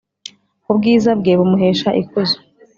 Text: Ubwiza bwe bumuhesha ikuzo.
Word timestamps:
Ubwiza 0.71 1.11
bwe 1.19 1.33
bumuhesha 1.39 1.89
ikuzo. 2.01 2.37